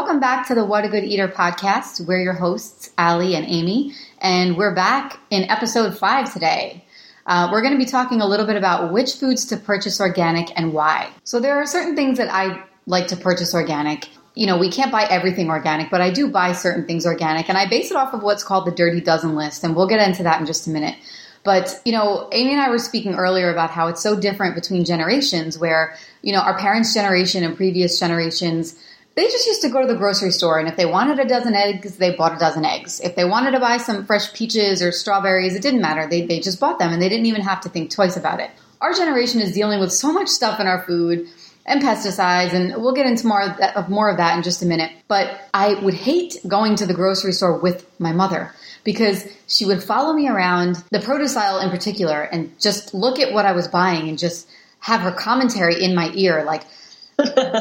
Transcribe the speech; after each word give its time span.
Welcome 0.00 0.18
back 0.18 0.48
to 0.48 0.54
the 0.54 0.64
What 0.64 0.86
a 0.86 0.88
Good 0.88 1.04
Eater 1.04 1.28
podcast. 1.28 2.06
We're 2.06 2.22
your 2.22 2.32
hosts, 2.32 2.88
Ali 2.96 3.34
and 3.34 3.44
Amy, 3.44 3.92
and 4.18 4.56
we're 4.56 4.74
back 4.74 5.20
in 5.28 5.42
episode 5.50 5.98
five 5.98 6.32
today. 6.32 6.86
Uh, 7.26 7.50
we're 7.52 7.60
going 7.60 7.74
to 7.74 7.78
be 7.78 7.84
talking 7.84 8.22
a 8.22 8.26
little 8.26 8.46
bit 8.46 8.56
about 8.56 8.94
which 8.94 9.16
foods 9.16 9.44
to 9.44 9.58
purchase 9.58 10.00
organic 10.00 10.58
and 10.58 10.72
why. 10.72 11.10
So, 11.24 11.38
there 11.38 11.56
are 11.56 11.66
certain 11.66 11.96
things 11.96 12.16
that 12.16 12.32
I 12.32 12.64
like 12.86 13.08
to 13.08 13.16
purchase 13.16 13.52
organic. 13.52 14.08
You 14.34 14.46
know, 14.46 14.56
we 14.56 14.70
can't 14.70 14.90
buy 14.90 15.04
everything 15.04 15.50
organic, 15.50 15.90
but 15.90 16.00
I 16.00 16.10
do 16.10 16.30
buy 16.30 16.52
certain 16.52 16.86
things 16.86 17.04
organic, 17.04 17.50
and 17.50 17.58
I 17.58 17.68
base 17.68 17.90
it 17.90 17.96
off 17.98 18.14
of 18.14 18.22
what's 18.22 18.42
called 18.42 18.66
the 18.66 18.72
Dirty 18.72 19.02
Dozen 19.02 19.36
list, 19.36 19.64
and 19.64 19.76
we'll 19.76 19.86
get 19.86 20.00
into 20.00 20.22
that 20.22 20.40
in 20.40 20.46
just 20.46 20.66
a 20.66 20.70
minute. 20.70 20.96
But, 21.44 21.78
you 21.84 21.92
know, 21.92 22.26
Amy 22.32 22.52
and 22.52 22.60
I 22.60 22.70
were 22.70 22.78
speaking 22.78 23.16
earlier 23.16 23.50
about 23.50 23.70
how 23.70 23.88
it's 23.88 24.02
so 24.02 24.18
different 24.18 24.54
between 24.54 24.86
generations, 24.86 25.58
where, 25.58 25.94
you 26.22 26.32
know, 26.32 26.40
our 26.40 26.58
parents' 26.58 26.94
generation 26.94 27.44
and 27.44 27.54
previous 27.54 28.00
generations 28.00 28.78
they 29.16 29.24
just 29.24 29.46
used 29.46 29.62
to 29.62 29.68
go 29.68 29.80
to 29.80 29.86
the 29.86 29.98
grocery 29.98 30.30
store 30.30 30.58
and 30.58 30.68
if 30.68 30.76
they 30.76 30.86
wanted 30.86 31.18
a 31.18 31.26
dozen 31.26 31.54
eggs, 31.54 31.96
they 31.96 32.14
bought 32.14 32.34
a 32.34 32.38
dozen 32.38 32.64
eggs. 32.64 33.00
If 33.00 33.16
they 33.16 33.24
wanted 33.24 33.52
to 33.52 33.60
buy 33.60 33.76
some 33.76 34.06
fresh 34.06 34.32
peaches 34.32 34.82
or 34.82 34.92
strawberries, 34.92 35.54
it 35.54 35.62
didn't 35.62 35.80
matter. 35.80 36.08
They, 36.08 36.26
they 36.26 36.40
just 36.40 36.60
bought 36.60 36.78
them 36.78 36.92
and 36.92 37.02
they 37.02 37.08
didn't 37.08 37.26
even 37.26 37.42
have 37.42 37.60
to 37.62 37.68
think 37.68 37.90
twice 37.90 38.16
about 38.16 38.40
it. 38.40 38.50
Our 38.80 38.94
generation 38.94 39.40
is 39.40 39.52
dealing 39.52 39.80
with 39.80 39.92
so 39.92 40.12
much 40.12 40.28
stuff 40.28 40.58
in 40.60 40.66
our 40.66 40.82
food 40.84 41.28
and 41.66 41.82
pesticides, 41.82 42.52
and 42.52 42.82
we'll 42.82 42.94
get 42.94 43.06
into 43.06 43.26
more 43.26 43.42
of, 43.42 43.56
that, 43.58 43.88
more 43.88 44.10
of 44.10 44.16
that 44.16 44.36
in 44.36 44.42
just 44.42 44.62
a 44.62 44.66
minute. 44.66 44.90
But 45.08 45.40
I 45.52 45.74
would 45.74 45.94
hate 45.94 46.36
going 46.48 46.74
to 46.76 46.86
the 46.86 46.94
grocery 46.94 47.32
store 47.32 47.58
with 47.58 47.86
my 48.00 48.12
mother 48.12 48.52
because 48.82 49.28
she 49.46 49.66
would 49.66 49.82
follow 49.82 50.12
me 50.12 50.28
around 50.28 50.82
the 50.90 51.00
produce 51.00 51.36
aisle 51.36 51.60
in 51.60 51.70
particular 51.70 52.22
and 52.22 52.58
just 52.58 52.94
look 52.94 53.18
at 53.18 53.32
what 53.32 53.44
I 53.44 53.52
was 53.52 53.68
buying 53.68 54.08
and 54.08 54.18
just 54.18 54.48
have 54.80 55.02
her 55.02 55.12
commentary 55.12 55.82
in 55.82 55.94
my 55.94 56.10
ear 56.14 56.42
like, 56.44 56.62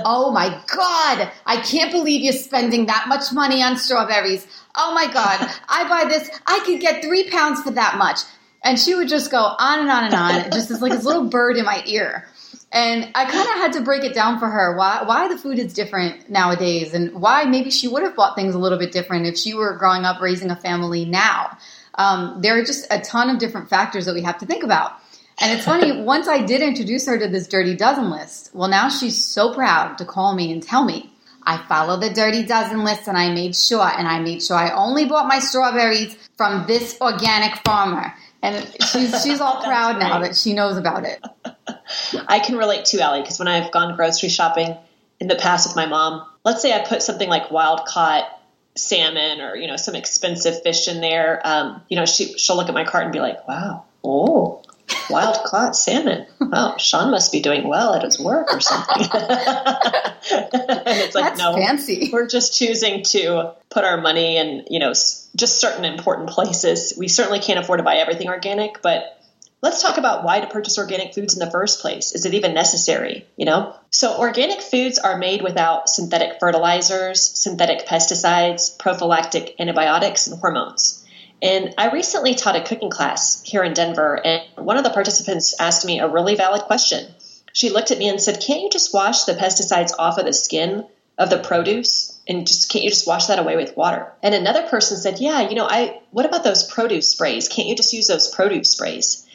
oh 0.05 0.31
my 0.31 0.49
God, 0.67 1.31
I 1.45 1.61
can't 1.61 1.91
believe 1.91 2.21
you're 2.21 2.33
spending 2.33 2.85
that 2.87 3.05
much 3.07 3.31
money 3.33 3.61
on 3.61 3.77
strawberries. 3.77 4.47
Oh 4.75 4.93
my 4.93 5.11
God, 5.11 5.49
I 5.67 5.87
buy 5.87 6.09
this, 6.09 6.29
I 6.45 6.59
could 6.65 6.79
get 6.79 7.03
three 7.03 7.29
pounds 7.29 7.61
for 7.61 7.71
that 7.71 7.97
much. 7.97 8.19
And 8.63 8.77
she 8.77 8.93
would 8.93 9.07
just 9.07 9.31
go 9.31 9.37
on 9.37 9.79
and 9.79 9.89
on 9.89 10.03
and 10.03 10.13
on, 10.13 10.51
just 10.51 10.69
as 10.69 10.81
like 10.81 10.91
this 10.91 11.05
little 11.05 11.29
bird 11.29 11.55
in 11.55 11.65
my 11.65 11.81
ear. 11.85 12.27
And 12.71 13.09
I 13.15 13.25
kind 13.25 13.47
of 13.47 13.55
had 13.55 13.73
to 13.73 13.81
break 13.81 14.03
it 14.03 14.13
down 14.13 14.37
for 14.37 14.47
her 14.47 14.77
why 14.77 15.01
why 15.03 15.27
the 15.27 15.37
food 15.37 15.57
is 15.57 15.73
different 15.73 16.29
nowadays 16.29 16.93
and 16.93 17.19
why 17.19 17.45
maybe 17.45 17.71
she 17.71 17.87
would 17.87 18.03
have 18.03 18.15
bought 18.15 18.35
things 18.35 18.53
a 18.53 18.59
little 18.59 18.77
bit 18.77 18.91
different 18.91 19.25
if 19.25 19.37
she 19.37 19.53
were 19.55 19.75
growing 19.77 20.05
up 20.05 20.21
raising 20.21 20.51
a 20.51 20.55
family 20.55 21.05
now. 21.05 21.57
Um, 21.95 22.41
there 22.41 22.59
are 22.59 22.63
just 22.63 22.85
a 22.91 22.99
ton 22.99 23.29
of 23.29 23.39
different 23.39 23.69
factors 23.69 24.05
that 24.05 24.13
we 24.13 24.21
have 24.21 24.37
to 24.39 24.45
think 24.45 24.63
about. 24.63 24.93
And 25.39 25.53
it's 25.53 25.65
funny, 25.65 26.01
once 26.03 26.27
I 26.27 26.41
did 26.41 26.61
introduce 26.61 27.05
her 27.07 27.17
to 27.17 27.27
this 27.27 27.47
Dirty 27.47 27.75
Dozen 27.75 28.09
list, 28.09 28.51
well, 28.53 28.69
now 28.69 28.89
she's 28.89 29.23
so 29.23 29.53
proud 29.53 29.97
to 29.97 30.05
call 30.05 30.35
me 30.35 30.51
and 30.51 30.61
tell 30.61 30.83
me. 30.83 31.11
I 31.43 31.57
follow 31.67 31.97
the 31.97 32.09
Dirty 32.11 32.43
Dozen 32.43 32.83
list 32.83 33.07
and 33.07 33.17
I 33.17 33.33
made 33.33 33.55
sure, 33.55 33.81
and 33.83 34.07
I 34.07 34.19
made 34.19 34.43
sure 34.43 34.57
I 34.57 34.71
only 34.71 35.05
bought 35.05 35.27
my 35.27 35.39
strawberries 35.39 36.15
from 36.37 36.67
this 36.67 36.97
organic 37.01 37.55
farmer. 37.65 38.13
And 38.41 38.55
she's, 38.91 39.23
she's 39.23 39.41
all 39.41 39.61
proud 39.63 39.99
now 39.99 40.19
that 40.19 40.35
she 40.35 40.53
knows 40.53 40.77
about 40.77 41.05
it. 41.05 41.23
I 42.27 42.39
can 42.39 42.57
relate 42.57 42.85
to 42.85 43.01
Allie 43.01 43.21
because 43.21 43.39
when 43.39 43.47
I've 43.47 43.71
gone 43.71 43.95
grocery 43.95 44.29
shopping 44.29 44.77
in 45.19 45.27
the 45.27 45.35
past 45.35 45.67
with 45.67 45.75
my 45.75 45.85
mom, 45.85 46.25
let's 46.45 46.61
say 46.61 46.73
I 46.73 46.85
put 46.85 47.01
something 47.01 47.27
like 47.27 47.51
wild 47.51 47.85
caught 47.85 48.25
salmon 48.75 49.41
or 49.41 49.55
you 49.55 49.67
know 49.67 49.75
some 49.75 49.95
expensive 49.95 50.61
fish 50.63 50.87
in 50.87 51.01
there. 51.01 51.41
Um, 51.43 51.81
you 51.89 51.97
know, 51.97 52.05
she 52.05 52.37
she'll 52.37 52.55
look 52.55 52.69
at 52.69 52.73
my 52.73 52.85
cart 52.85 53.03
and 53.03 53.13
be 53.13 53.19
like, 53.19 53.45
"Wow, 53.47 53.85
oh, 54.03 54.61
wild 55.09 55.43
caught 55.45 55.75
salmon. 55.75 56.25
Wow, 56.39 56.77
Sean 56.77 57.11
must 57.11 57.31
be 57.31 57.41
doing 57.41 57.67
well 57.67 57.93
at 57.93 58.03
his 58.03 58.19
work 58.19 58.53
or 58.53 58.59
something. 58.59 59.07
it's 60.31 61.15
like, 61.15 61.23
That's 61.23 61.39
no, 61.39 61.53
fancy. 61.55 62.09
We're 62.11 62.27
just 62.27 62.57
choosing 62.57 63.03
to 63.05 63.53
put 63.69 63.83
our 63.83 63.99
money 63.99 64.37
in, 64.37 64.65
you 64.69 64.79
know, 64.79 64.91
just 64.91 65.61
certain 65.61 65.85
important 65.85 66.29
places. 66.29 66.93
We 66.97 67.07
certainly 67.07 67.39
can't 67.39 67.59
afford 67.59 67.79
to 67.79 67.83
buy 67.83 67.95
everything 67.95 68.29
organic, 68.29 68.81
but 68.81 69.19
let's 69.61 69.81
talk 69.81 69.97
about 69.97 70.23
why 70.23 70.39
to 70.39 70.47
purchase 70.47 70.77
organic 70.77 71.13
foods 71.13 71.33
in 71.33 71.39
the 71.39 71.51
first 71.51 71.81
place. 71.81 72.13
Is 72.13 72.25
it 72.25 72.33
even 72.33 72.53
necessary? 72.53 73.25
You 73.37 73.45
know? 73.45 73.75
So, 73.91 74.17
organic 74.17 74.61
foods 74.61 74.99
are 74.99 75.17
made 75.17 75.41
without 75.41 75.89
synthetic 75.89 76.39
fertilizers, 76.39 77.21
synthetic 77.21 77.87
pesticides, 77.87 78.77
prophylactic 78.77 79.55
antibiotics, 79.59 80.27
and 80.27 80.39
hormones. 80.39 80.98
And 81.41 81.73
I 81.77 81.89
recently 81.89 82.35
taught 82.35 82.57
a 82.57 82.63
cooking 82.63 82.89
class 82.89 83.41
here 83.43 83.63
in 83.63 83.73
Denver, 83.73 84.19
and 84.25 84.43
one 84.55 84.77
of 84.77 84.83
the 84.83 84.89
participants 84.89 85.55
asked 85.59 85.85
me 85.85 85.99
a 85.99 86.07
really 86.07 86.35
valid 86.35 86.63
question. 86.63 87.13
She 87.53 87.69
looked 87.69 87.91
at 87.91 87.97
me 87.97 88.09
and 88.09 88.21
said, 88.21 88.41
Can't 88.41 88.61
you 88.61 88.69
just 88.69 88.93
wash 88.93 89.23
the 89.23 89.33
pesticides 89.33 89.93
off 89.97 90.17
of 90.17 90.25
the 90.25 90.33
skin 90.33 90.85
of 91.17 91.29
the 91.29 91.39
produce? 91.39 92.19
And 92.27 92.45
just 92.45 92.69
can't 92.69 92.83
you 92.83 92.89
just 92.89 93.07
wash 93.07 93.27
that 93.27 93.39
away 93.39 93.55
with 93.55 93.77
water? 93.77 94.11
And 94.21 94.35
another 94.35 94.63
person 94.63 94.97
said, 94.97 95.19
Yeah, 95.19 95.47
you 95.47 95.55
know, 95.55 95.67
I 95.67 96.01
what 96.11 96.25
about 96.25 96.43
those 96.43 96.63
produce 96.63 97.11
sprays? 97.11 97.47
Can't 97.47 97.67
you 97.67 97.75
just 97.75 97.93
use 97.93 98.07
those 98.07 98.27
produce 98.27 98.71
sprays? 98.71 99.25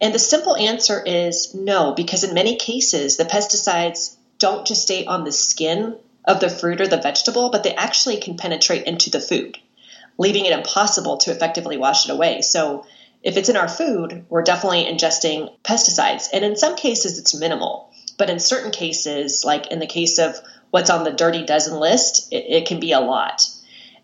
And 0.00 0.14
the 0.14 0.18
simple 0.18 0.56
answer 0.56 1.02
is 1.02 1.54
no, 1.54 1.92
because 1.92 2.24
in 2.24 2.34
many 2.34 2.56
cases 2.56 3.18
the 3.18 3.24
pesticides 3.24 4.16
don't 4.38 4.66
just 4.66 4.82
stay 4.82 5.04
on 5.04 5.24
the 5.24 5.32
skin 5.32 5.96
of 6.24 6.40
the 6.40 6.48
fruit 6.48 6.80
or 6.80 6.88
the 6.88 6.96
vegetable, 6.96 7.50
but 7.50 7.62
they 7.62 7.74
actually 7.74 8.16
can 8.16 8.38
penetrate 8.38 8.84
into 8.84 9.10
the 9.10 9.20
food 9.20 9.58
leaving 10.18 10.46
it 10.46 10.52
impossible 10.52 11.18
to 11.18 11.30
effectively 11.30 11.76
wash 11.76 12.08
it 12.08 12.12
away. 12.12 12.42
So 12.42 12.86
if 13.22 13.36
it's 13.36 13.48
in 13.48 13.56
our 13.56 13.68
food, 13.68 14.24
we're 14.28 14.42
definitely 14.42 14.84
ingesting 14.84 15.54
pesticides. 15.62 16.28
And 16.32 16.44
in 16.44 16.56
some 16.56 16.76
cases, 16.76 17.18
it's 17.18 17.38
minimal. 17.38 17.92
But 18.18 18.30
in 18.30 18.38
certain 18.38 18.70
cases, 18.70 19.44
like 19.44 19.68
in 19.68 19.78
the 19.78 19.86
case 19.86 20.18
of 20.18 20.36
what's 20.70 20.90
on 20.90 21.04
the 21.04 21.12
dirty 21.12 21.44
dozen 21.44 21.78
list, 21.78 22.32
it, 22.32 22.44
it 22.48 22.66
can 22.66 22.80
be 22.80 22.92
a 22.92 23.00
lot. 23.00 23.42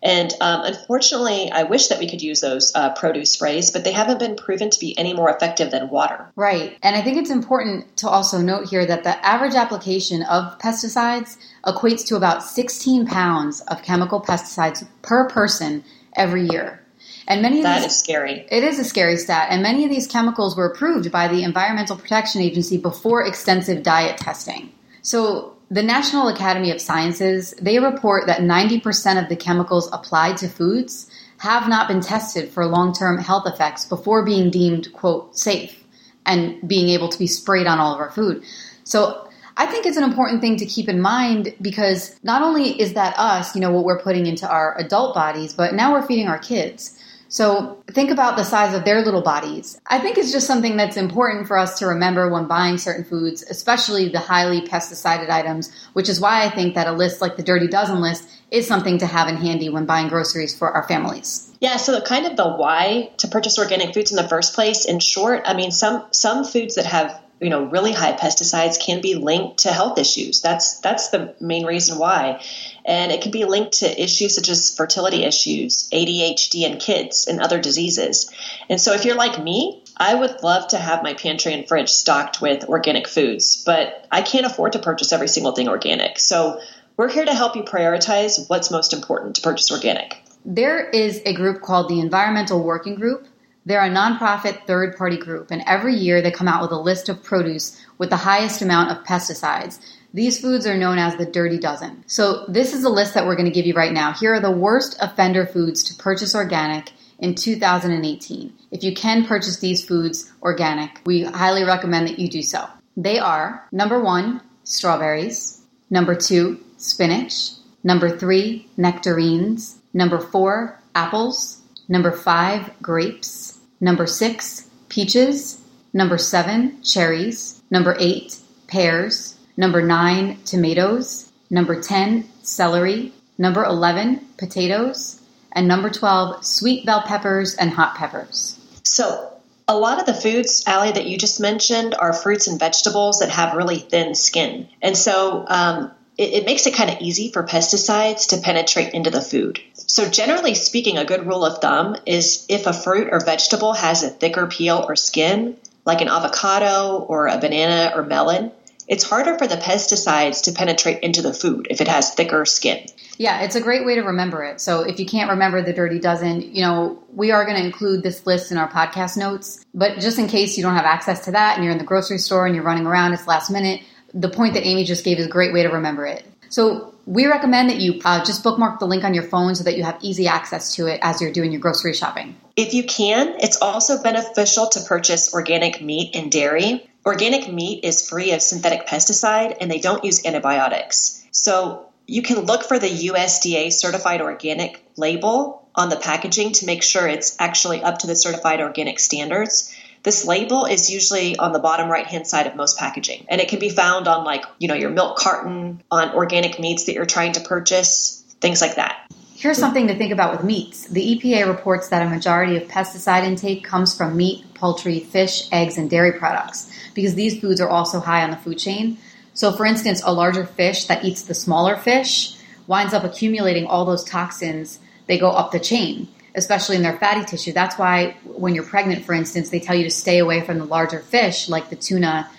And 0.03 0.33
um, 0.41 0.61
unfortunately, 0.63 1.51
I 1.51 1.63
wish 1.63 1.87
that 1.87 1.99
we 1.99 2.09
could 2.09 2.21
use 2.21 2.41
those 2.41 2.71
uh, 2.75 2.93
produce 2.93 3.31
sprays, 3.31 3.71
but 3.71 3.83
they 3.83 3.91
haven't 3.91 4.19
been 4.19 4.35
proven 4.35 4.69
to 4.69 4.79
be 4.79 4.97
any 4.97 5.13
more 5.13 5.29
effective 5.29 5.71
than 5.71 5.89
water. 5.89 6.31
Right. 6.35 6.77
And 6.83 6.95
I 6.95 7.01
think 7.01 7.17
it's 7.17 7.29
important 7.29 7.97
to 7.97 8.09
also 8.09 8.39
note 8.39 8.67
here 8.69 8.85
that 8.85 9.03
the 9.03 9.25
average 9.25 9.55
application 9.55 10.23
of 10.23 10.57
pesticides 10.59 11.37
equates 11.65 12.05
to 12.07 12.15
about 12.15 12.43
16 12.43 13.07
pounds 13.07 13.61
of 13.61 13.81
chemical 13.81 14.21
pesticides 14.21 14.87
per 15.01 15.27
person 15.29 15.83
every 16.15 16.47
year. 16.47 16.83
And 17.27 17.41
many 17.41 17.57
of 17.57 17.63
that 17.63 17.81
these, 17.81 17.91
is 17.91 17.99
scary. 17.99 18.45
It 18.49 18.63
is 18.63 18.79
a 18.79 18.85
scary 18.85 19.17
stat. 19.17 19.47
And 19.51 19.61
many 19.61 19.83
of 19.83 19.89
these 19.89 20.07
chemicals 20.07 20.55
were 20.55 20.65
approved 20.65 21.11
by 21.11 21.27
the 21.27 21.43
Environmental 21.43 21.97
Protection 21.97 22.41
Agency 22.41 22.77
before 22.77 23.25
extensive 23.25 23.83
diet 23.83 24.17
testing. 24.17 24.71
So 25.01 25.56
the 25.69 25.83
National 25.83 26.29
Academy 26.29 26.71
of 26.71 26.79
Sciences, 26.79 27.53
they 27.61 27.79
report 27.79 28.27
that 28.27 28.41
90% 28.41 29.21
of 29.21 29.29
the 29.29 29.35
chemicals 29.35 29.89
applied 29.91 30.37
to 30.37 30.47
foods 30.47 31.09
have 31.39 31.67
not 31.67 31.87
been 31.87 32.01
tested 32.01 32.49
for 32.49 32.65
long-term 32.65 33.17
health 33.17 33.45
effects 33.45 33.85
before 33.85 34.23
being 34.23 34.49
deemed, 34.49 34.91
quote, 34.93 35.37
safe 35.37 35.83
and 36.25 36.67
being 36.67 36.89
able 36.89 37.09
to 37.09 37.19
be 37.19 37.27
sprayed 37.27 37.67
on 37.67 37.79
all 37.79 37.93
of 37.93 37.99
our 37.99 38.11
food. 38.11 38.43
So 38.83 39.29
I 39.57 39.65
think 39.65 39.85
it's 39.85 39.97
an 39.97 40.03
important 40.03 40.39
thing 40.39 40.57
to 40.57 40.65
keep 40.65 40.87
in 40.87 41.01
mind 41.01 41.53
because 41.61 42.17
not 42.23 42.41
only 42.41 42.79
is 42.79 42.93
that 42.93 43.17
us, 43.17 43.55
you 43.55 43.61
know, 43.61 43.71
what 43.71 43.85
we're 43.85 43.99
putting 43.99 44.25
into 44.25 44.47
our 44.49 44.77
adult 44.77 45.15
bodies, 45.15 45.53
but 45.53 45.73
now 45.73 45.91
we're 45.93 46.05
feeding 46.05 46.27
our 46.27 46.39
kids. 46.39 46.97
So 47.29 47.83
think 47.91 48.09
about 48.09 48.37
the 48.37 48.43
size 48.43 48.73
of 48.73 48.85
their 48.85 49.03
little 49.03 49.21
bodies. 49.21 49.79
I 49.87 49.99
think 49.99 50.17
it's 50.17 50.31
just 50.31 50.47
something 50.47 50.77
that's 50.77 50.97
important 50.97 51.47
for 51.47 51.57
us 51.57 51.79
to 51.79 51.87
remember 51.87 52.29
when 52.29 52.47
buying 52.47 52.77
certain 52.77 53.03
foods, 53.03 53.43
especially 53.43 54.09
the 54.09 54.19
highly 54.19 54.67
pesticided 54.67 55.29
items, 55.29 55.71
which 55.93 56.09
is 56.09 56.19
why 56.19 56.45
I 56.45 56.49
think 56.49 56.75
that 56.75 56.87
a 56.87 56.91
list 56.91 57.21
like 57.21 57.35
the 57.35 57.43
Dirty 57.43 57.67
Dozen 57.67 58.01
list 58.01 58.29
is 58.49 58.65
something 58.65 58.97
to 58.99 59.05
have 59.05 59.27
in 59.27 59.35
handy 59.35 59.69
when 59.69 59.85
buying 59.85 60.07
groceries 60.07 60.57
for 60.57 60.71
our 60.71 60.87
families. 60.87 61.51
Yeah, 61.59 61.77
so 61.77 61.93
the 61.93 62.05
kind 62.05 62.25
of 62.25 62.37
the 62.37 62.47
why 62.47 63.11
to 63.17 63.27
purchase 63.27 63.59
organic 63.59 63.93
foods 63.93 64.11
in 64.11 64.17
the 64.17 64.27
first 64.27 64.53
place, 64.53 64.85
in 64.85 64.99
short, 64.99 65.41
I 65.45 65.53
mean 65.53 65.71
some 65.71 66.05
some 66.11 66.45
foods 66.45 66.75
that 66.75 66.85
have 66.85 67.19
you 67.39 67.49
know 67.49 67.65
really 67.65 67.93
high 67.93 68.13
pesticides 68.13 68.79
can 68.79 69.01
be 69.01 69.15
linked 69.15 69.59
to 69.59 69.71
health 69.71 69.97
issues. 69.97 70.41
That's 70.41 70.79
that's 70.79 71.09
the 71.09 71.35
main 71.39 71.65
reason 71.65 71.97
why. 71.97 72.43
And 72.85 73.11
it 73.11 73.21
can 73.21 73.31
be 73.31 73.45
linked 73.45 73.79
to 73.79 74.01
issues 74.03 74.35
such 74.35 74.49
as 74.49 74.73
fertility 74.73 75.23
issues 75.23 75.89
adhd 75.89 76.55
in 76.55 76.77
kids 76.77 77.27
and 77.27 77.39
other 77.39 77.59
diseases. 77.59 78.31
And 78.69 78.79
so 78.79 78.93
if 78.93 79.05
you're 79.05 79.15
like 79.15 79.43
me 79.43 79.83
i 79.99 80.13
would 80.13 80.43
love 80.43 80.67
to 80.69 80.77
have 80.77 81.01
my 81.01 81.13
pantry 81.13 81.53
and 81.53 81.67
fridge 81.67 81.89
stocked 81.89 82.39
with 82.39 82.65
organic 82.65 83.07
foods 83.07 83.63
but 83.65 84.05
i 84.11 84.21
can't 84.21 84.45
afford 84.45 84.73
to 84.73 84.79
purchase 84.79 85.11
every 85.11 85.27
single 85.27 85.53
thing 85.53 85.67
organic. 85.67 86.19
So 86.19 86.59
we're 86.97 87.09
here 87.09 87.25
to 87.25 87.33
help 87.33 87.55
you 87.55 87.63
prioritize 87.63 88.49
what's 88.49 88.71
most 88.71 88.91
important 88.91 89.35
to 89.35 89.41
purchase 89.41 89.71
organic. 89.71 90.17
There 90.45 90.89
is 90.89 91.21
a 91.25 91.33
group 91.33 91.61
called 91.61 91.89
the 91.89 91.99
environmental 91.99 92.63
working 92.63 92.95
group 92.95 93.27
they're 93.67 93.83
a 93.83 93.89
nonprofit 93.89 94.65
third 94.65 94.97
party 94.97 95.17
group, 95.17 95.51
and 95.51 95.61
every 95.67 95.93
year 95.93 96.21
they 96.21 96.31
come 96.31 96.47
out 96.47 96.61
with 96.61 96.71
a 96.71 96.79
list 96.79 97.09
of 97.09 97.23
produce 97.23 97.79
with 97.97 98.09
the 98.09 98.17
highest 98.17 98.61
amount 98.61 98.91
of 98.91 99.03
pesticides. 99.05 99.79
These 100.13 100.39
foods 100.39 100.65
are 100.65 100.77
known 100.77 100.97
as 100.97 101.15
the 101.15 101.25
Dirty 101.25 101.59
Dozen. 101.59 102.03
So, 102.07 102.45
this 102.47 102.73
is 102.73 102.83
a 102.83 102.89
list 102.89 103.13
that 103.13 103.25
we're 103.25 103.35
going 103.35 103.45
to 103.45 103.53
give 103.53 103.65
you 103.65 103.73
right 103.73 103.93
now. 103.93 104.13
Here 104.13 104.33
are 104.33 104.39
the 104.39 104.49
worst 104.49 104.97
offender 105.01 105.45
foods 105.45 105.83
to 105.83 105.95
purchase 105.95 106.33
organic 106.33 106.91
in 107.19 107.35
2018. 107.35 108.53
If 108.71 108.83
you 108.83 108.95
can 108.95 109.25
purchase 109.25 109.59
these 109.59 109.85
foods 109.85 110.31
organic, 110.41 111.01
we 111.05 111.23
highly 111.23 111.63
recommend 111.63 112.07
that 112.07 112.19
you 112.19 112.29
do 112.29 112.41
so. 112.41 112.65
They 112.95 113.19
are 113.19 113.67
number 113.71 114.01
one, 114.01 114.41
strawberries, 114.63 115.61
number 115.89 116.15
two, 116.15 116.59
spinach, 116.77 117.51
Number 117.87 118.09
three, 118.09 118.67
nectarines. 118.75 119.79
Number 119.93 120.19
four, 120.19 120.77
apples. 120.93 121.61
Number 121.87 122.11
five, 122.11 122.69
grapes. 122.81 123.56
Number 123.79 124.07
six, 124.07 124.69
peaches. 124.89 125.61
Number 125.93 126.17
seven, 126.17 126.81
cherries. 126.83 127.61
Number 127.69 127.95
eight, 127.99 128.39
pears. 128.67 129.35
Number 129.55 129.81
nine, 129.81 130.37
tomatoes. 130.45 131.31
Number 131.49 131.81
10, 131.81 132.29
celery. 132.43 133.13
Number 133.37 133.63
11, 133.63 134.21
potatoes. 134.37 135.21
And 135.51 135.67
number 135.67 135.89
12, 135.89 136.45
sweet 136.45 136.85
bell 136.85 137.01
peppers 137.01 137.55
and 137.55 137.71
hot 137.71 137.95
peppers. 137.95 138.59
So, 138.83 139.33
a 139.67 139.77
lot 139.77 139.99
of 139.99 140.05
the 140.05 140.13
foods, 140.13 140.63
Allie, 140.65 140.91
that 140.91 141.07
you 141.07 141.17
just 141.17 141.39
mentioned 141.39 141.95
are 141.95 142.13
fruits 142.13 142.47
and 142.47 142.59
vegetables 142.59 143.19
that 143.19 143.29
have 143.29 143.55
really 143.55 143.79
thin 143.79 144.15
skin. 144.15 144.69
And 144.81 144.95
so 144.95 145.45
um, 145.47 145.91
it 146.17 146.45
makes 146.45 146.65
it 146.67 146.73
kind 146.73 146.89
of 146.89 147.01
easy 147.01 147.31
for 147.31 147.43
pesticides 147.43 148.29
to 148.29 148.37
penetrate 148.37 148.93
into 148.93 149.09
the 149.09 149.21
food. 149.21 149.59
So, 149.87 150.09
generally 150.09 150.53
speaking, 150.53 150.97
a 150.97 151.05
good 151.05 151.25
rule 151.25 151.45
of 151.45 151.59
thumb 151.59 151.95
is 152.05 152.45
if 152.49 152.67
a 152.67 152.73
fruit 152.73 153.07
or 153.11 153.21
vegetable 153.21 153.73
has 153.73 154.03
a 154.03 154.09
thicker 154.09 154.45
peel 154.45 154.85
or 154.87 154.97
skin, 154.97 155.57
like 155.85 156.01
an 156.01 156.09
avocado 156.09 156.97
or 156.99 157.27
a 157.27 157.37
banana 157.37 157.93
or 157.95 158.03
melon, 158.03 158.51
it's 158.87 159.03
harder 159.03 159.37
for 159.37 159.47
the 159.47 159.55
pesticides 159.55 160.43
to 160.43 160.51
penetrate 160.51 161.03
into 161.03 161.21
the 161.21 161.33
food 161.33 161.67
if 161.69 161.79
it 161.79 161.87
has 161.87 162.13
thicker 162.13 162.45
skin. 162.45 162.85
Yeah, 163.17 163.41
it's 163.41 163.55
a 163.55 163.61
great 163.61 163.85
way 163.85 163.95
to 163.95 164.01
remember 164.01 164.43
it. 164.43 164.61
So 164.61 164.81
if 164.81 164.99
you 164.99 165.05
can't 165.05 165.29
remember 165.29 165.61
the 165.61 165.73
dirty 165.73 165.99
dozen, 165.99 166.41
you 166.41 166.61
know, 166.61 167.01
we 167.13 167.31
are 167.31 167.45
going 167.45 167.57
to 167.57 167.65
include 167.65 168.03
this 168.03 168.27
list 168.27 168.51
in 168.51 168.57
our 168.57 168.69
podcast 168.69 169.17
notes. 169.17 169.65
But 169.73 169.99
just 169.99 170.19
in 170.19 170.27
case 170.27 170.57
you 170.57 170.63
don't 170.63 170.75
have 170.75 170.85
access 170.85 171.25
to 171.25 171.31
that 171.31 171.55
and 171.55 171.63
you're 171.63 171.71
in 171.71 171.79
the 171.79 171.85
grocery 171.85 172.17
store 172.17 172.45
and 172.45 172.55
you're 172.55 172.63
running 172.63 172.85
around, 172.85 173.13
it's 173.13 173.27
last 173.27 173.49
minute, 173.49 173.81
the 174.13 174.29
point 174.29 174.53
that 174.53 174.65
Amy 174.65 174.83
just 174.83 175.03
gave 175.03 175.17
is 175.17 175.25
a 175.25 175.29
great 175.29 175.53
way 175.53 175.63
to 175.63 175.69
remember 175.69 176.05
it. 176.05 176.25
So 176.49 176.93
we 177.07 177.25
recommend 177.25 177.69
that 177.69 177.77
you 177.77 178.01
uh, 178.03 178.23
just 178.23 178.43
bookmark 178.43 178.79
the 178.79 178.85
link 178.85 179.05
on 179.05 179.13
your 179.13 179.23
phone 179.23 179.55
so 179.55 179.63
that 179.63 179.77
you 179.77 179.83
have 179.83 179.97
easy 180.01 180.27
access 180.27 180.75
to 180.75 180.87
it 180.87 180.99
as 181.01 181.21
you're 181.21 181.31
doing 181.31 181.53
your 181.53 181.61
grocery 181.61 181.93
shopping. 181.93 182.35
If 182.57 182.73
you 182.73 182.83
can, 182.83 183.35
it's 183.39 183.61
also 183.61 184.03
beneficial 184.03 184.67
to 184.67 184.81
purchase 184.81 185.33
organic 185.33 185.81
meat 185.81 186.15
and 186.15 186.29
dairy. 186.29 186.87
Organic 187.05 187.51
meat 187.51 187.85
is 187.85 188.07
free 188.07 188.33
of 188.33 188.41
synthetic 188.41 188.87
pesticide 188.87 189.55
and 189.61 189.71
they 189.71 189.79
don't 189.79 190.03
use 190.03 190.25
antibiotics. 190.25 191.25
So 191.31 191.87
you 192.07 192.21
can 192.21 192.41
look 192.41 192.63
for 192.63 192.77
the 192.77 192.89
USDA 192.89 193.71
certified 193.71 194.19
organic 194.19 194.83
label 194.97 195.69
on 195.73 195.89
the 195.89 195.95
packaging 195.95 196.51
to 196.53 196.65
make 196.65 196.83
sure 196.83 197.07
it's 197.07 197.37
actually 197.39 197.83
up 197.83 197.99
to 197.99 198.07
the 198.07 198.15
certified 198.15 198.59
organic 198.59 198.99
standards. 198.99 199.73
This 200.07 200.23
label 200.23 200.63
is 200.63 200.89
usually 200.89 201.35
on 201.35 201.51
the 201.51 201.59
bottom 201.59 201.89
right 201.89 202.05
hand 202.05 202.25
side 202.25 202.47
of 202.47 202.55
most 202.55 202.77
packaging, 202.77 203.25
and 203.27 203.41
it 203.41 203.49
can 203.49 203.59
be 203.59 203.67
found 203.67 204.07
on 204.07 204.23
like, 204.23 204.45
you 204.57 204.69
know, 204.69 204.73
your 204.73 204.89
milk 204.89 205.17
carton, 205.17 205.83
on 205.91 206.13
organic 206.13 206.61
meats 206.61 206.85
that 206.85 206.93
you're 206.93 207.05
trying 207.05 207.33
to 207.33 207.41
purchase, 207.41 208.23
things 208.39 208.61
like 208.61 208.75
that. 208.75 209.11
Here's 209.35 209.57
something 209.57 209.87
to 209.87 209.95
think 209.97 210.13
about 210.13 210.31
with 210.31 210.45
meats. 210.45 210.87
The 210.87 211.17
EPA 211.17 211.45
reports 211.45 211.89
that 211.89 212.07
a 212.07 212.09
majority 212.09 212.55
of 212.55 212.69
pesticide 212.69 213.25
intake 213.25 213.65
comes 213.65 213.97
from 213.97 214.15
meat, 214.15 214.45
poultry, 214.53 215.01
fish, 215.01 215.49
eggs, 215.51 215.77
and 215.77 215.89
dairy 215.89 216.13
products 216.13 216.71
because 216.93 217.15
these 217.15 217.41
foods 217.41 217.59
are 217.59 217.67
also 217.67 217.99
high 217.99 218.23
on 218.23 218.31
the 218.31 218.37
food 218.37 218.59
chain. 218.59 218.97
So, 219.33 219.51
for 219.51 219.65
instance, 219.65 220.01
a 220.05 220.13
larger 220.13 220.45
fish 220.45 220.85
that 220.85 221.03
eats 221.03 221.23
the 221.23 221.33
smaller 221.33 221.75
fish 221.75 222.37
winds 222.65 222.93
up 222.93 223.03
accumulating 223.03 223.65
all 223.65 223.83
those 223.83 224.05
toxins. 224.05 224.79
They 225.07 225.17
go 225.17 225.31
up 225.31 225.51
the 225.51 225.59
chain, 225.59 226.07
especially 226.37 226.77
in 226.77 226.83
their 226.83 226.97
fatty 226.97 227.25
tissue. 227.25 227.51
That's 227.51 227.77
why 227.77 228.15
when 228.23 228.55
you're 228.55 228.63
pregnant, 228.63 229.03
for 229.05 229.13
instance, 229.13 229.49
they 229.49 229.59
tell 229.59 229.75
you 229.75 229.83
to 229.83 229.91
stay 229.91 230.19
away 230.19 230.41
from 230.41 230.59
the 230.59 230.65
larger 230.65 230.99
fish 230.99 231.49
like 231.49 231.69
the 231.69 231.75
tuna. 231.75 232.29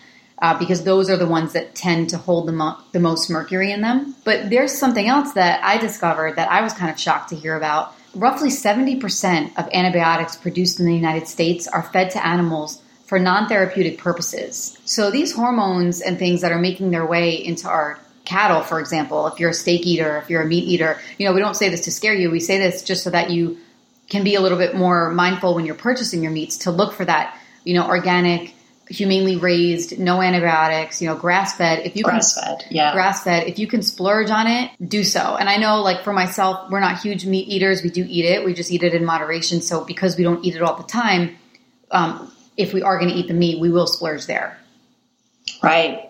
Uh, 0.41 0.57
because 0.57 0.85
those 0.85 1.11
are 1.11 1.17
the 1.17 1.27
ones 1.27 1.55
that 1.55 1.75
tend 1.75 2.09
to 2.11 2.17
hold 2.17 2.47
the, 2.47 2.53
mo- 2.53 2.77
the 2.93 3.01
most 3.01 3.29
mercury 3.29 3.73
in 3.73 3.81
them. 3.81 4.15
But 4.23 4.51
there's 4.51 4.73
something 4.73 5.09
else 5.09 5.33
that 5.33 5.65
I 5.65 5.79
discovered 5.79 6.37
that 6.37 6.49
I 6.49 6.63
was 6.63 6.73
kind 6.73 6.93
of 6.93 7.01
shocked 7.01 7.31
to 7.31 7.35
hear 7.35 7.57
about. 7.57 7.93
Roughly 8.15 8.49
70% 8.49 9.59
of 9.59 9.69
antibiotics 9.73 10.37
produced 10.37 10.79
in 10.79 10.87
the 10.87 10.95
United 10.95 11.27
States 11.27 11.67
are 11.67 11.83
fed 11.83 12.13
to 12.13 12.25
animals 12.25 12.81
for 13.05 13.19
non 13.19 13.49
therapeutic 13.49 13.99
purposes. 13.99 14.79
So 14.85 15.11
these 15.11 15.33
hormones 15.33 16.03
and 16.03 16.21
things 16.21 16.43
that 16.43 16.53
are 16.53 16.61
making 16.61 16.93
their 16.93 17.05
way 17.05 17.35
into 17.35 17.67
our 17.67 17.99
cattle, 18.25 18.63
for 18.63 18.79
example, 18.79 19.27
if 19.27 19.41
you're 19.41 19.51
a 19.51 19.55
steak 19.55 19.87
eater, 19.87 20.19
if 20.19 20.31
you're 20.31 20.43
a 20.43 20.47
meat 20.47 20.65
eater, 20.65 21.01
you 21.19 21.27
know, 21.27 21.33
we 21.33 21.41
don't 21.41 21.57
say 21.57 21.69
this 21.69 21.81
to 21.81 21.91
scare 21.91 22.15
you. 22.15 22.31
We 22.31 22.39
say 22.39 22.59
this 22.59 22.85
just 22.85 23.03
so 23.03 23.11
that 23.11 23.31
you 23.31 23.59
can 24.09 24.25
be 24.25 24.35
a 24.35 24.41
little 24.41 24.59
bit 24.59 24.75
more 24.75 25.11
mindful 25.11 25.55
when 25.55 25.67
you're 25.67 25.75
purchasing 25.75 26.23
your 26.23 26.33
meats 26.33 26.59
to 26.59 26.71
look 26.71 26.95
for 26.95 27.05
that, 27.05 27.39
you 27.65 27.75
know, 27.75 27.87
organic, 27.87 28.55
humanely 28.89 29.37
raised, 29.37 29.99
no 29.99 30.23
antibiotics, 30.23 31.03
you 31.03 31.09
know, 31.09 31.15
grass 31.15 31.57
fed. 31.57 31.87
If 31.87 31.97
you 31.97 32.05
grass 32.05 32.35
fed, 32.35 32.65
yeah, 32.71 32.93
grass 32.93 33.23
fed. 33.23 33.47
If 33.47 33.59
you 33.59 33.67
can 33.67 33.83
splurge 33.83 34.31
on 34.31 34.47
it, 34.47 34.71
do 34.87 35.05
so. 35.05 35.37
And 35.37 35.49
I 35.49 35.57
know, 35.57 35.83
like 35.83 36.05
for 36.05 36.13
myself, 36.13 36.71
we're 36.71 36.81
not 36.81 37.01
huge 37.01 37.27
meat 37.27 37.49
eaters. 37.49 37.83
We 37.83 37.91
do 37.91 38.05
eat 38.09 38.25
it. 38.25 38.45
We 38.45 38.55
just 38.55 38.71
eat 38.71 38.83
it 38.83 38.95
in 38.95 39.05
moderation. 39.05 39.61
So 39.61 39.85
because 39.85 40.17
we 40.17 40.25
don't 40.25 40.45
eat 40.45 40.57
it 40.57 40.63
all 40.63 40.77
the 40.77 40.85
time, 40.85 41.37
um, 41.91 42.33
if 42.57 42.73
we 42.73 42.83
are 42.83 42.99
going 42.99 43.11
to 43.11 43.15
eat 43.15 43.29
the 43.29 43.35
meat, 43.35 43.61
we 43.61 43.71
will 43.71 43.87
splurge 43.87 44.27
there. 44.27 44.59
Right. 45.63 46.08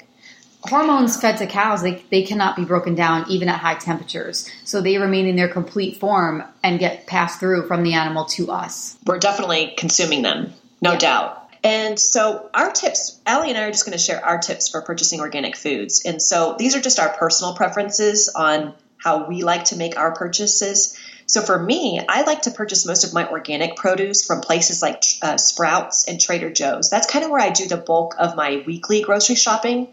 Hormones 0.63 1.21
fed 1.21 1.39
to 1.39 1.47
cows, 1.47 1.83
they, 1.83 2.03
they 2.11 2.23
cannot 2.23 2.57
be 2.57 2.65
broken 2.65 2.95
down 2.95 3.31
even 3.31 3.49
at 3.49 3.61
high 3.61 3.77
temperatures. 3.77 4.51
So 4.65 4.81
they 4.81 4.99
remain 4.99 5.27
in 5.27 5.37
their 5.37 5.49
complete 5.49 5.99
form 5.99 6.43
and 6.63 6.79
get 6.79 7.07
passed 7.07 7.39
through 7.39 7.69
from 7.69 7.85
the 7.85 7.95
animal 7.95 8.25
to 8.27 8.51
us. 8.51 8.97
We're 9.07 9.19
definitely 9.19 9.75
consuming 9.77 10.23
them, 10.23 10.53
no 10.81 10.93
yeah. 10.93 10.99
doubt. 10.99 11.45
And 11.65 11.99
so, 11.99 12.49
our 12.55 12.71
tips, 12.71 13.19
Allie 13.27 13.49
and 13.49 13.59
I 13.59 13.65
are 13.65 13.73
just 13.73 13.85
going 13.85 13.97
to 13.97 14.03
share 14.03 14.25
our 14.25 14.39
tips 14.39 14.69
for 14.69 14.81
purchasing 14.81 15.21
organic 15.21 15.57
foods. 15.57 16.05
And 16.05 16.23
so, 16.23 16.55
these 16.57 16.77
are 16.77 16.81
just 16.81 17.01
our 17.01 17.09
personal 17.09 17.55
preferences 17.55 18.29
on 18.29 18.75
how 18.97 19.27
we 19.27 19.43
like 19.43 19.65
to 19.67 19.77
make 19.77 19.97
our 19.97 20.13
purchases. 20.15 20.97
So 21.27 21.43
for 21.43 21.59
me, 21.59 22.01
I 22.09 22.23
like 22.23 22.43
to 22.43 22.51
purchase 22.51 22.87
most 22.87 23.05
of 23.05 23.13
my 23.13 23.29
organic 23.29 23.77
produce 23.77 24.27
from 24.27 24.41
places 24.41 24.81
like 24.81 25.03
uh, 25.21 25.37
Sprouts 25.37 26.09
and 26.09 26.21
Trader 26.21 26.51
Joe's. 26.51 26.89
That's 26.89 27.07
kind 27.07 27.25
of 27.25 27.31
where 27.31 27.41
I 27.41 27.51
do 27.51 27.69
the 27.69 27.77
bulk 27.77 28.15
of 28.19 28.35
my 28.35 28.63
weekly 28.67 29.03
grocery 29.03 29.37
shopping. 29.37 29.89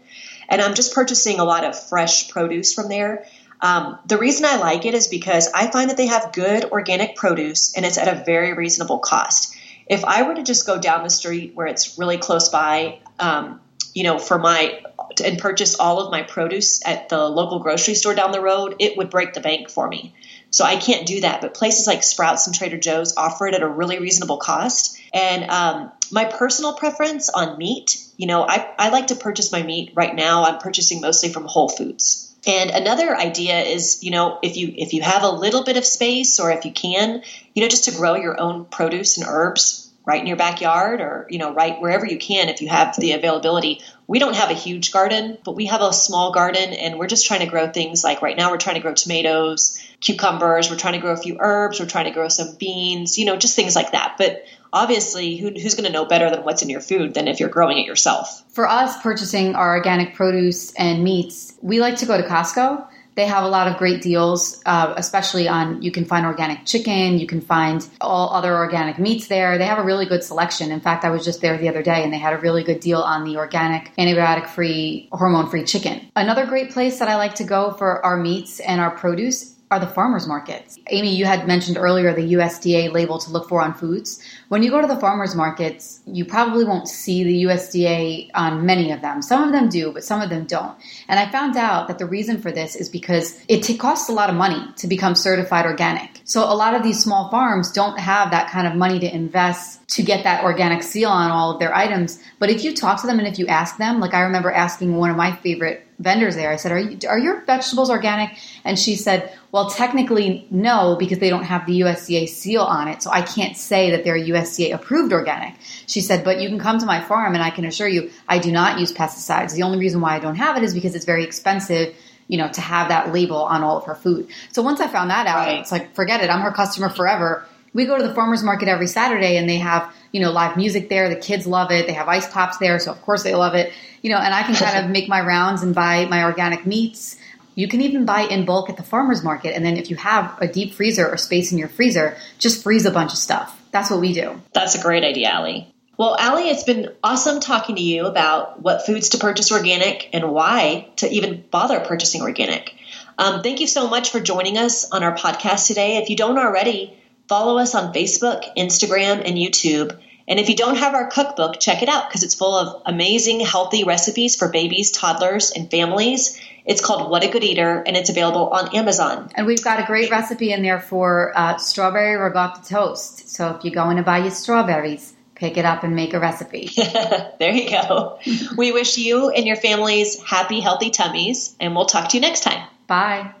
And 0.48 0.60
I'm 0.62 0.74
just 0.74 0.94
purchasing 0.94 1.40
a 1.40 1.44
lot 1.44 1.64
of 1.64 1.78
fresh 1.88 2.30
produce 2.30 2.72
from 2.72 2.88
there. 2.88 3.26
Um, 3.60 3.98
the 4.06 4.18
reason 4.18 4.44
I 4.44 4.56
like 4.56 4.84
it 4.84 4.94
is 4.94 5.08
because 5.08 5.48
I 5.52 5.70
find 5.70 5.90
that 5.90 5.96
they 5.96 6.06
have 6.06 6.32
good 6.32 6.66
organic 6.66 7.16
produce 7.16 7.74
and 7.74 7.86
it's 7.86 7.98
at 7.98 8.08
a 8.08 8.24
very 8.24 8.52
reasonable 8.52 8.98
cost. 8.98 9.54
If 9.86 10.04
I 10.04 10.22
were 10.22 10.34
to 10.34 10.42
just 10.42 10.66
go 10.66 10.78
down 10.78 11.04
the 11.04 11.10
street 11.10 11.54
where 11.54 11.66
it's 11.66 11.98
really 11.98 12.18
close 12.18 12.48
by, 12.48 12.98
um, 13.18 13.60
you 13.94 14.02
know, 14.02 14.18
for 14.18 14.38
my 14.38 14.82
and 15.24 15.38
purchase 15.38 15.78
all 15.78 16.00
of 16.00 16.10
my 16.10 16.22
produce 16.22 16.84
at 16.86 17.08
the 17.08 17.28
local 17.28 17.60
grocery 17.60 17.94
store 17.94 18.14
down 18.14 18.32
the 18.32 18.40
road, 18.40 18.76
it 18.78 18.96
would 18.96 19.10
break 19.10 19.32
the 19.32 19.40
bank 19.40 19.70
for 19.70 19.88
me. 19.88 20.14
So 20.56 20.64
I 20.64 20.76
can't 20.76 21.06
do 21.06 21.20
that. 21.20 21.42
But 21.42 21.52
places 21.52 21.86
like 21.86 22.02
Sprouts 22.02 22.46
and 22.46 22.56
Trader 22.56 22.78
Joe's 22.78 23.14
offer 23.14 23.46
it 23.46 23.52
at 23.52 23.60
a 23.60 23.68
really 23.68 23.98
reasonable 23.98 24.38
cost. 24.38 24.98
And 25.12 25.50
um, 25.50 25.92
my 26.10 26.24
personal 26.24 26.72
preference 26.72 27.28
on 27.28 27.58
meat, 27.58 28.02
you 28.16 28.26
know, 28.26 28.42
I, 28.42 28.66
I 28.78 28.88
like 28.88 29.08
to 29.08 29.16
purchase 29.16 29.52
my 29.52 29.62
meat 29.62 29.92
right 29.94 30.14
now. 30.14 30.44
I'm 30.44 30.56
purchasing 30.56 31.02
mostly 31.02 31.28
from 31.28 31.44
Whole 31.44 31.68
Foods. 31.68 32.34
And 32.46 32.70
another 32.70 33.14
idea 33.14 33.60
is, 33.60 34.02
you 34.02 34.10
know, 34.10 34.38
if 34.42 34.56
you 34.56 34.72
if 34.74 34.94
you 34.94 35.02
have 35.02 35.24
a 35.24 35.28
little 35.28 35.62
bit 35.62 35.76
of 35.76 35.84
space 35.84 36.40
or 36.40 36.50
if 36.50 36.64
you 36.64 36.72
can, 36.72 37.22
you 37.52 37.62
know, 37.62 37.68
just 37.68 37.84
to 37.84 37.90
grow 37.90 38.14
your 38.14 38.40
own 38.40 38.64
produce 38.64 39.18
and 39.18 39.26
herbs 39.28 39.85
right 40.06 40.20
in 40.20 40.26
your 40.28 40.36
backyard 40.36 41.00
or 41.00 41.26
you 41.28 41.38
know 41.38 41.52
right 41.52 41.80
wherever 41.80 42.06
you 42.06 42.16
can 42.16 42.48
if 42.48 42.62
you 42.62 42.68
have 42.68 42.96
the 42.96 43.12
availability. 43.12 43.82
We 44.06 44.20
don't 44.20 44.36
have 44.36 44.50
a 44.50 44.54
huge 44.54 44.92
garden 44.92 45.36
but 45.44 45.56
we 45.56 45.66
have 45.66 45.82
a 45.82 45.92
small 45.92 46.32
garden 46.32 46.72
and 46.72 46.98
we're 46.98 47.08
just 47.08 47.26
trying 47.26 47.40
to 47.40 47.46
grow 47.46 47.68
things 47.68 48.04
like 48.04 48.22
right 48.22 48.36
now 48.36 48.50
we're 48.50 48.56
trying 48.56 48.76
to 48.76 48.80
grow 48.80 48.94
tomatoes 48.94 49.82
cucumbers 50.00 50.70
we're 50.70 50.76
trying 50.76 50.92
to 50.92 51.00
grow 51.00 51.12
a 51.12 51.16
few 51.16 51.36
herbs 51.40 51.80
we're 51.80 51.86
trying 51.86 52.04
to 52.04 52.12
grow 52.12 52.28
some 52.28 52.54
beans 52.54 53.18
you 53.18 53.24
know 53.26 53.36
just 53.36 53.56
things 53.56 53.74
like 53.74 53.92
that. 53.92 54.14
But 54.16 54.44
obviously 54.72 55.36
who, 55.36 55.50
who's 55.50 55.74
going 55.74 55.86
to 55.86 55.92
know 55.92 56.04
better 56.04 56.30
than 56.30 56.44
what's 56.44 56.62
in 56.62 56.70
your 56.70 56.80
food 56.80 57.14
than 57.14 57.28
if 57.28 57.40
you're 57.40 57.48
growing 57.48 57.78
it 57.78 57.86
yourself? 57.86 58.44
For 58.52 58.68
us 58.68 59.02
purchasing 59.02 59.54
our 59.56 59.76
organic 59.76 60.14
produce 60.14 60.72
and 60.74 61.02
meats 61.02 61.52
we 61.60 61.80
like 61.80 61.96
to 61.96 62.06
go 62.06 62.16
to 62.16 62.26
costco 62.26 62.86
they 63.16 63.26
have 63.26 63.44
a 63.44 63.48
lot 63.48 63.66
of 63.66 63.78
great 63.78 64.02
deals, 64.02 64.62
uh, 64.66 64.92
especially 64.96 65.48
on 65.48 65.82
you 65.82 65.90
can 65.90 66.04
find 66.04 66.26
organic 66.26 66.64
chicken, 66.66 67.18
you 67.18 67.26
can 67.26 67.40
find 67.40 67.86
all 68.00 68.32
other 68.34 68.54
organic 68.54 68.98
meats 68.98 69.26
there. 69.26 69.58
They 69.58 69.64
have 69.64 69.78
a 69.78 69.82
really 69.82 70.06
good 70.06 70.22
selection. 70.22 70.70
In 70.70 70.80
fact, 70.80 71.04
I 71.04 71.10
was 71.10 71.24
just 71.24 71.40
there 71.40 71.56
the 71.56 71.68
other 71.68 71.82
day 71.82 72.04
and 72.04 72.12
they 72.12 72.18
had 72.18 72.34
a 72.34 72.38
really 72.38 72.62
good 72.62 72.80
deal 72.80 73.00
on 73.00 73.24
the 73.24 73.38
organic, 73.38 73.90
antibiotic 73.96 74.46
free, 74.46 75.08
hormone 75.12 75.48
free 75.48 75.64
chicken. 75.64 76.08
Another 76.14 76.46
great 76.46 76.70
place 76.70 76.98
that 76.98 77.08
I 77.08 77.16
like 77.16 77.34
to 77.36 77.44
go 77.44 77.72
for 77.72 78.04
our 78.04 78.18
meats 78.18 78.60
and 78.60 78.80
our 78.80 78.90
produce 78.90 79.55
are 79.70 79.80
the 79.80 79.86
farmers 79.86 80.28
markets. 80.28 80.78
Amy, 80.90 81.16
you 81.16 81.24
had 81.24 81.48
mentioned 81.48 81.76
earlier 81.76 82.14
the 82.14 82.34
USDA 82.34 82.92
label 82.92 83.18
to 83.18 83.30
look 83.30 83.48
for 83.48 83.60
on 83.60 83.74
foods. 83.74 84.22
When 84.48 84.62
you 84.62 84.70
go 84.70 84.80
to 84.80 84.86
the 84.86 85.00
farmers 85.00 85.34
markets, 85.34 86.00
you 86.06 86.24
probably 86.24 86.64
won't 86.64 86.88
see 86.88 87.24
the 87.24 87.44
USDA 87.44 88.30
on 88.34 88.64
many 88.64 88.92
of 88.92 89.02
them. 89.02 89.22
Some 89.22 89.42
of 89.42 89.52
them 89.52 89.68
do, 89.68 89.90
but 89.92 90.04
some 90.04 90.22
of 90.22 90.30
them 90.30 90.44
don't. 90.44 90.78
And 91.08 91.18
I 91.18 91.30
found 91.32 91.56
out 91.56 91.88
that 91.88 91.98
the 91.98 92.06
reason 92.06 92.40
for 92.40 92.52
this 92.52 92.76
is 92.76 92.88
because 92.88 93.40
it 93.48 93.64
t- 93.64 93.76
costs 93.76 94.08
a 94.08 94.12
lot 94.12 94.30
of 94.30 94.36
money 94.36 94.62
to 94.76 94.86
become 94.86 95.16
certified 95.16 95.66
organic. 95.66 96.20
So 96.24 96.44
a 96.44 96.54
lot 96.54 96.74
of 96.74 96.84
these 96.84 97.02
small 97.02 97.28
farms 97.30 97.72
don't 97.72 97.98
have 97.98 98.30
that 98.30 98.50
kind 98.50 98.68
of 98.68 98.74
money 98.76 99.00
to 99.00 99.12
invest 99.12 99.88
to 99.88 100.02
get 100.02 100.22
that 100.24 100.44
organic 100.44 100.82
seal 100.84 101.10
on 101.10 101.32
all 101.32 101.52
of 101.52 101.58
their 101.58 101.74
items. 101.74 102.22
But 102.38 102.50
if 102.50 102.62
you 102.62 102.74
talk 102.74 103.00
to 103.00 103.06
them 103.06 103.18
and 103.18 103.26
if 103.26 103.38
you 103.38 103.48
ask 103.48 103.78
them, 103.78 103.98
like 103.98 104.14
I 104.14 104.20
remember 104.20 104.52
asking 104.52 104.96
one 104.96 105.10
of 105.10 105.16
my 105.16 105.34
favorite 105.36 105.85
vendors 105.98 106.36
there. 106.36 106.50
I 106.50 106.56
said, 106.56 106.72
"Are 106.72 106.78
you, 106.78 106.98
are 107.08 107.18
your 107.18 107.40
vegetables 107.46 107.90
organic?" 107.90 108.30
And 108.64 108.78
she 108.78 108.96
said, 108.96 109.32
"Well, 109.52 109.70
technically, 109.70 110.46
no, 110.50 110.96
because 110.98 111.18
they 111.18 111.30
don't 111.30 111.44
have 111.44 111.66
the 111.66 111.80
USDA 111.80 112.28
seal 112.28 112.62
on 112.62 112.88
it, 112.88 113.02
so 113.02 113.10
I 113.10 113.22
can't 113.22 113.56
say 113.56 113.90
that 113.92 114.04
they're 114.04 114.16
USDA 114.18 114.72
approved 114.74 115.12
organic." 115.12 115.54
She 115.86 116.00
said, 116.00 116.24
"But 116.24 116.40
you 116.40 116.48
can 116.48 116.58
come 116.58 116.78
to 116.78 116.86
my 116.86 117.00
farm, 117.00 117.34
and 117.34 117.42
I 117.42 117.50
can 117.50 117.64
assure 117.64 117.88
you, 117.88 118.10
I 118.28 118.38
do 118.38 118.52
not 118.52 118.78
use 118.78 118.92
pesticides. 118.92 119.54
The 119.54 119.62
only 119.62 119.78
reason 119.78 120.00
why 120.00 120.14
I 120.16 120.18
don't 120.18 120.36
have 120.36 120.56
it 120.56 120.62
is 120.62 120.74
because 120.74 120.94
it's 120.94 121.06
very 121.06 121.24
expensive." 121.24 121.94
You 122.28 122.38
know, 122.38 122.48
to 122.48 122.60
have 122.60 122.88
that 122.88 123.12
label 123.12 123.36
on 123.44 123.62
all 123.62 123.78
of 123.78 123.84
her 123.84 123.94
food. 123.94 124.26
So 124.50 124.60
once 124.60 124.80
I 124.80 124.88
found 124.88 125.10
that 125.10 125.28
out, 125.28 125.46
Right. 125.46 125.60
it's 125.60 125.70
like, 125.70 125.94
forget 125.94 126.20
it. 126.24 126.28
I'm 126.28 126.40
her 126.40 126.50
customer 126.50 126.88
forever. 126.88 127.44
We 127.72 127.84
go 127.86 127.96
to 127.96 128.02
the 128.02 128.12
farmer's 128.14 128.42
market 128.42 128.66
every 128.66 128.88
Saturday 128.88 129.36
and 129.36 129.48
they 129.48 129.58
have, 129.58 129.88
you 130.16 130.22
know, 130.22 130.32
live 130.32 130.56
music 130.56 130.88
there. 130.88 131.10
The 131.10 131.16
kids 131.16 131.46
love 131.46 131.70
it. 131.70 131.86
They 131.86 131.92
have 131.92 132.08
ice 132.08 132.26
pops 132.26 132.56
there. 132.56 132.78
So 132.78 132.90
of 132.90 133.02
course 133.02 133.22
they 133.22 133.34
love 133.34 133.54
it. 133.54 133.70
You 134.00 134.08
know, 134.08 134.16
and 134.16 134.32
I 134.32 134.44
can 134.44 134.54
kind 134.54 134.82
of 134.82 134.90
make 134.96 135.10
my 135.10 135.20
rounds 135.20 135.62
and 135.62 135.74
buy 135.74 136.06
my 136.06 136.24
organic 136.24 136.64
meats. 136.64 137.18
You 137.54 137.68
can 137.68 137.82
even 137.82 138.06
buy 138.06 138.22
in 138.22 138.46
bulk 138.46 138.70
at 138.70 138.78
the 138.78 138.82
farmer's 138.82 139.22
market. 139.22 139.54
And 139.54 139.62
then 139.62 139.76
if 139.76 139.90
you 139.90 139.96
have 139.96 140.38
a 140.40 140.48
deep 140.48 140.72
freezer 140.72 141.06
or 141.06 141.18
space 141.18 141.52
in 141.52 141.58
your 141.58 141.68
freezer, 141.68 142.16
just 142.38 142.62
freeze 142.62 142.86
a 142.86 142.90
bunch 142.90 143.12
of 143.12 143.18
stuff. 143.18 143.60
That's 143.72 143.90
what 143.90 144.00
we 144.00 144.14
do. 144.14 144.40
That's 144.54 144.74
a 144.74 144.80
great 144.80 145.04
idea, 145.04 145.28
Allie. 145.28 145.70
Well, 145.98 146.16
Allie, 146.18 146.48
it's 146.48 146.64
been 146.64 146.94
awesome 147.04 147.40
talking 147.40 147.76
to 147.76 147.82
you 147.82 148.06
about 148.06 148.62
what 148.62 148.86
foods 148.86 149.10
to 149.10 149.18
purchase 149.18 149.52
organic 149.52 150.08
and 150.14 150.30
why 150.30 150.88
to 150.96 151.10
even 151.10 151.44
bother 151.50 151.80
purchasing 151.80 152.22
organic. 152.22 152.74
Um, 153.18 153.42
thank 153.42 153.60
you 153.60 153.66
so 153.66 153.90
much 153.90 154.10
for 154.10 154.20
joining 154.20 154.56
us 154.56 154.90
on 154.90 155.02
our 155.02 155.14
podcast 155.14 155.66
today. 155.66 155.98
If 155.98 156.08
you 156.08 156.16
don't 156.16 156.38
already, 156.38 156.96
follow 157.28 157.58
us 157.58 157.74
on 157.74 157.92
Facebook, 157.92 158.44
Instagram, 158.56 159.22
and 159.26 159.36
YouTube. 159.36 159.98
And 160.28 160.40
if 160.40 160.48
you 160.48 160.56
don't 160.56 160.76
have 160.76 160.94
our 160.94 161.08
cookbook, 161.08 161.60
check 161.60 161.82
it 161.82 161.88
out 161.88 162.08
because 162.08 162.22
it's 162.22 162.34
full 162.34 162.54
of 162.54 162.82
amazing, 162.84 163.40
healthy 163.40 163.84
recipes 163.84 164.36
for 164.36 164.48
babies, 164.48 164.90
toddlers, 164.90 165.52
and 165.52 165.70
families. 165.70 166.40
It's 166.64 166.80
called 166.80 167.10
What 167.10 167.22
a 167.22 167.28
Good 167.28 167.44
Eater, 167.44 167.82
and 167.86 167.96
it's 167.96 168.10
available 168.10 168.48
on 168.48 168.74
Amazon. 168.74 169.30
And 169.36 169.46
we've 169.46 169.62
got 169.62 169.78
a 169.78 169.86
great 169.86 170.10
recipe 170.10 170.52
in 170.52 170.62
there 170.62 170.80
for 170.80 171.32
uh, 171.36 171.58
strawberry 171.58 172.16
ricotta 172.16 172.68
toast. 172.68 173.28
So 173.28 173.54
if 173.54 173.64
you're 173.64 173.74
going 173.74 173.98
to 173.98 174.02
buy 174.02 174.18
your 174.18 174.32
strawberries, 174.32 175.14
pick 175.36 175.56
it 175.56 175.64
up 175.64 175.84
and 175.84 175.94
make 175.94 176.12
a 176.12 176.18
recipe. 176.18 176.70
there 177.38 177.52
you 177.52 177.70
go. 177.70 178.18
we 178.56 178.72
wish 178.72 178.98
you 178.98 179.30
and 179.30 179.46
your 179.46 179.56
families 179.56 180.20
happy, 180.22 180.58
healthy 180.58 180.90
tummies, 180.90 181.54
and 181.60 181.76
we'll 181.76 181.86
talk 181.86 182.08
to 182.08 182.16
you 182.16 182.20
next 182.20 182.40
time. 182.40 182.66
Bye. 182.88 183.32